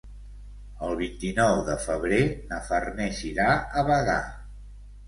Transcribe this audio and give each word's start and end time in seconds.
El 0.87 0.95
vint-i-nou 1.01 1.61
de 1.69 1.75
febrer 1.85 2.23
na 2.55 2.61
Farners 2.71 3.21
irà 3.35 3.49
a 3.57 3.87
Bagà. 3.93 4.19